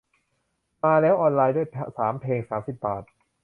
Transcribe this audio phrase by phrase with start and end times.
[0.83, 1.67] มาแล้ว ออนไลน์ด้วย
[1.97, 3.03] สามเพลงสามสิบบาท